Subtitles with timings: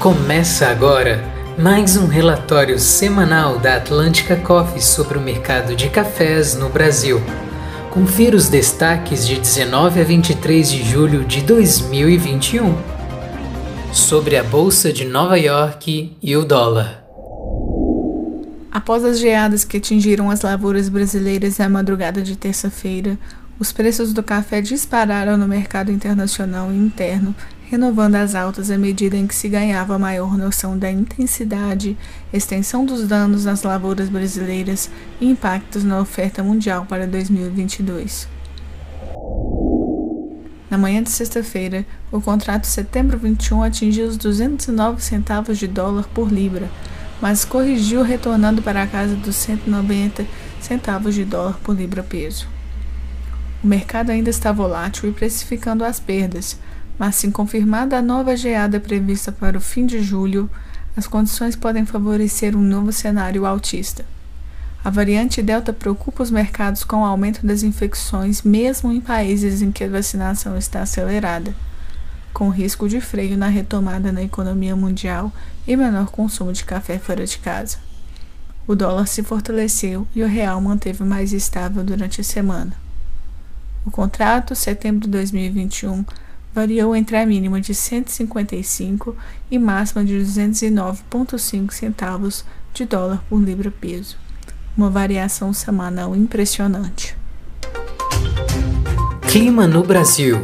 [0.00, 1.24] Começa agora
[1.58, 7.20] mais um relatório semanal da Atlântica Coffee sobre o mercado de cafés no Brasil.
[7.90, 12.76] Confira os destaques de 19 a 23 de julho de 2021
[13.90, 17.02] sobre a Bolsa de Nova York e o dólar.
[18.70, 23.18] Após as geadas que atingiram as lavouras brasileiras na madrugada de terça-feira,
[23.58, 27.34] os preços do café dispararam no mercado internacional e interno,
[27.68, 31.96] renovando as altas à medida em que se ganhava maior noção da intensidade,
[32.32, 38.28] extensão dos danos nas lavouras brasileiras e impactos na oferta mundial para 2022.
[40.70, 46.32] Na manhã de sexta-feira, o contrato setembro 21 atingiu os 209 centavos de dólar por
[46.32, 46.68] libra,
[47.20, 50.26] mas corrigiu retornando para a casa dos 190
[50.60, 52.48] centavos de dólar por libra peso.
[53.62, 56.58] O mercado ainda está volátil e precificando as perdas,
[56.98, 60.50] mas se confirmada a nova geada prevista para o fim de julho,
[60.96, 64.04] as condições podem favorecer um novo cenário altista.
[64.82, 69.72] A variante Delta preocupa os mercados com o aumento das infecções, mesmo em países em
[69.72, 71.54] que a vacinação está acelerada,
[72.32, 75.32] com risco de freio na retomada na economia mundial
[75.66, 77.78] e menor consumo de café fora de casa.
[78.66, 82.72] O dólar se fortaleceu e o real manteve mais estável durante a semana.
[83.84, 86.04] O contrato, setembro de 2021,
[86.56, 89.14] variou entre a mínima de 155
[89.50, 94.16] e máxima de 209,5 centavos de dólar por libra peso,
[94.74, 97.14] uma variação semanal impressionante.
[99.30, 100.42] Clima no Brasil.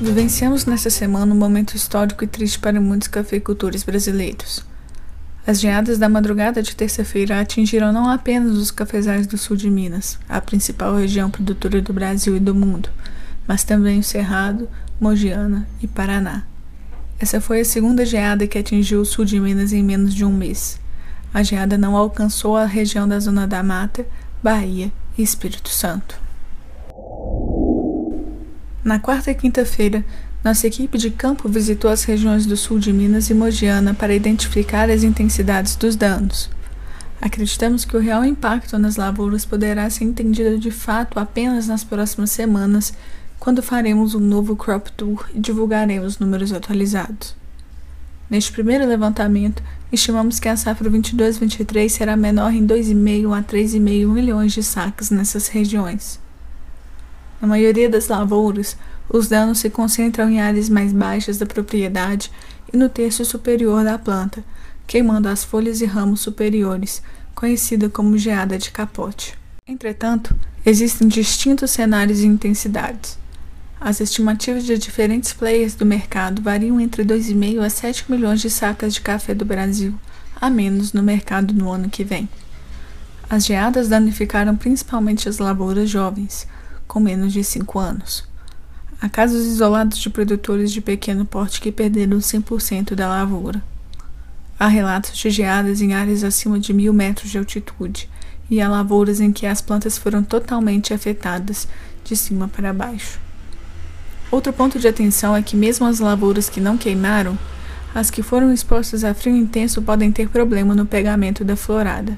[0.00, 4.64] Vivenciamos nesta semana um momento histórico e triste para muitos cafeicultores brasileiros.
[5.46, 10.18] As geadas da madrugada de terça-feira atingiram não apenas os cafezais do sul de Minas,
[10.26, 12.88] a principal região produtora do Brasil e do mundo,
[13.46, 14.68] mas também o Cerrado,
[15.00, 16.44] Mogiana e Paraná.
[17.18, 20.32] Essa foi a segunda geada que atingiu o sul de Minas em menos de um
[20.32, 20.80] mês.
[21.32, 24.06] A geada não alcançou a região da Zona da Mata,
[24.42, 26.20] Bahia e Espírito Santo.
[28.84, 30.04] Na quarta e quinta-feira,
[30.44, 34.90] nossa equipe de campo visitou as regiões do sul de Minas e Mogiana para identificar
[34.90, 36.50] as intensidades dos danos.
[37.20, 42.32] Acreditamos que o real impacto nas lavouras poderá ser entendido de fato apenas nas próximas
[42.32, 42.92] semanas,
[43.42, 47.34] quando faremos um novo crop tour e divulgaremos números atualizados.
[48.30, 49.60] Neste primeiro levantamento,
[49.90, 55.48] estimamos que a safra 22-23 será menor em 2,5 a 3,5 milhões de sacas nessas
[55.48, 56.20] regiões.
[57.40, 58.76] Na maioria das lavouras,
[59.08, 62.30] os danos se concentram em áreas mais baixas da propriedade
[62.72, 64.44] e no terço superior da planta,
[64.86, 67.02] queimando as folhas e ramos superiores,
[67.34, 69.36] conhecida como geada de capote.
[69.66, 70.32] Entretanto,
[70.64, 73.20] existem distintos cenários e intensidades.
[73.84, 78.94] As estimativas de diferentes players do mercado variam entre 2,5 a 7 milhões de sacas
[78.94, 79.92] de café do Brasil,
[80.40, 82.28] a menos no mercado no ano que vem.
[83.28, 86.46] As geadas danificaram principalmente as lavouras jovens,
[86.86, 88.24] com menos de 5 anos.
[89.00, 93.60] Há casos isolados de produtores de pequeno porte que perderam 100% da lavoura.
[94.60, 98.08] Há relatos de geadas em áreas acima de mil metros de altitude
[98.48, 101.66] e há lavouras em que as plantas foram totalmente afetadas
[102.04, 103.18] de cima para baixo.
[104.32, 107.38] Outro ponto de atenção é que, mesmo as lavouras que não queimaram,
[107.94, 112.16] as que foram expostas a frio intenso podem ter problema no pegamento da florada.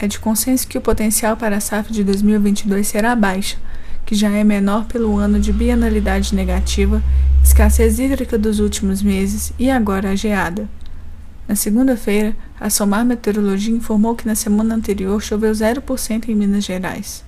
[0.00, 3.58] É de consenso que o potencial para a safra de 2022 será baixa,
[4.06, 7.02] que já é menor pelo ano de bienalidade negativa,
[7.44, 10.66] escassez hídrica dos últimos meses e agora a geada.
[11.46, 17.22] Na segunda-feira, a Somar Meteorologia informou que na semana anterior choveu 0% em Minas Gerais.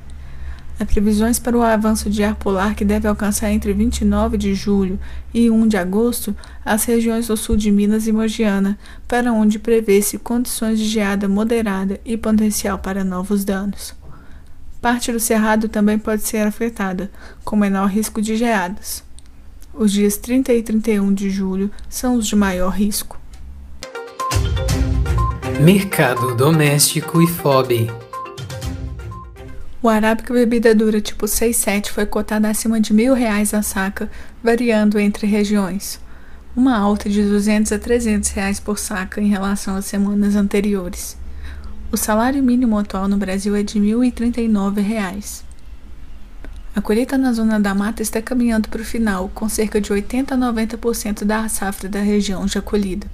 [0.78, 5.00] Há previsões para o avanço de ar polar que deve alcançar entre 29 de julho
[5.32, 8.78] e 1 de agosto as regiões do sul de Minas e Mogiana,
[9.08, 13.94] para onde prevê-se condições de geada moderada e potencial para novos danos.
[14.80, 17.10] Parte do cerrado também pode ser afetada,
[17.42, 19.02] com menor risco de geadas.
[19.72, 23.18] Os dias 30 e 31 de julho são os de maior risco.
[25.60, 28.05] Mercado doméstico e FOB.
[29.86, 34.10] O arábica bebida dura tipo 6,7 foi cotado acima de mil reais a saca,
[34.42, 36.00] variando entre regiões.
[36.56, 41.16] Uma alta de 200 a 300 reais por saca em relação às semanas anteriores.
[41.92, 45.44] O salário mínimo atual no Brasil é de 1.039 reais.
[46.74, 50.34] A colheita na zona da mata está caminhando para o final, com cerca de 80
[50.34, 53.06] a 90% da safra da região já colhida.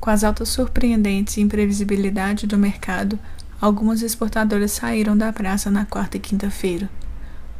[0.00, 3.18] Com as altas surpreendentes e imprevisibilidade do mercado,
[3.60, 6.88] algumas exportadoras saíram da praça na quarta e quinta-feira.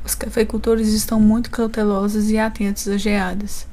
[0.05, 3.67] Os cafeicultores estão muito cautelosos e atentos às geadas.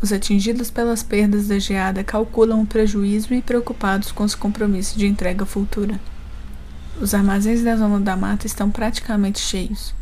[0.00, 5.06] Os atingidos pelas perdas da geada calculam o prejuízo e preocupados com os compromissos de
[5.06, 5.98] entrega futura.
[7.00, 9.94] Os armazéns da zona da mata estão praticamente cheios.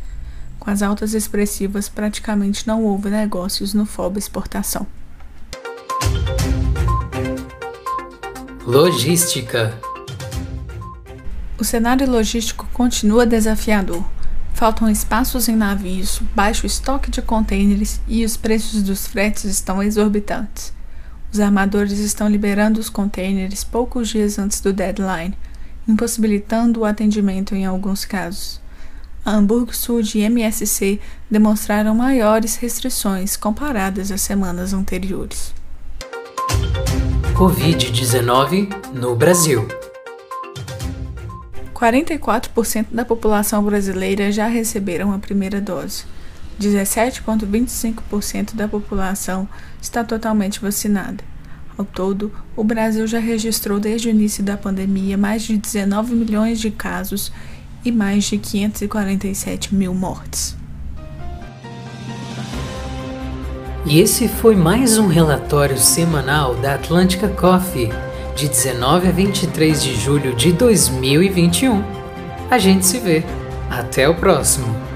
[0.58, 4.86] Com as altas expressivas, praticamente não houve negócios no FOB Exportação.
[8.66, 9.78] Logística
[11.64, 14.04] O cenário logístico continua desafiador.
[14.52, 20.74] Faltam espaços em navios, baixo estoque de contêineres e os preços dos fretes estão exorbitantes.
[21.32, 25.34] Os armadores estão liberando os contêineres poucos dias antes do deadline
[25.88, 28.60] impossibilitando o atendimento em alguns casos.
[29.24, 31.00] A Hamburgo Sud e MSC
[31.30, 35.54] demonstraram maiores restrições comparadas às semanas anteriores.
[37.34, 39.66] Covid-19 no Brasil.
[41.84, 46.04] 44% da população brasileira já receberam a primeira dose.
[46.58, 49.46] 17,25% da população
[49.82, 51.22] está totalmente vacinada.
[51.76, 56.58] Ao todo, o Brasil já registrou desde o início da pandemia mais de 19 milhões
[56.58, 57.30] de casos
[57.84, 60.56] e mais de 547 mil mortes.
[63.84, 67.90] E esse foi mais um relatório semanal da Atlântica Coffee,
[68.34, 71.82] de 19 a 23 de julho de 2021.
[72.50, 73.24] A gente se vê.
[73.70, 74.93] Até o próximo!